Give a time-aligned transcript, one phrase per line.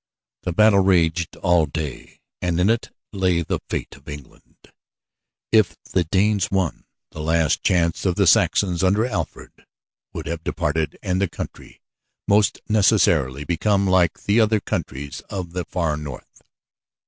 [0.41, 4.57] The battle raged all day, and in it lay the fate of England.
[5.51, 9.63] If the Danes won, the last chance of the Saxons under Alfred
[10.11, 11.81] would have departed and the country
[12.27, 16.41] must necessarily become like the other countries of the far north.